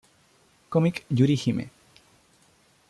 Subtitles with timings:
[0.71, 1.65] Comic Yuri Hime